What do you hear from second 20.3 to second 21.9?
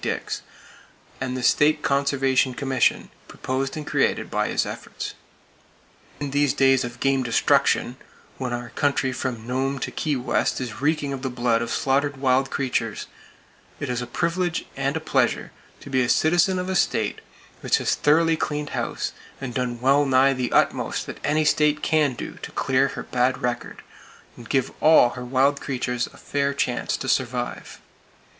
the utmost that any state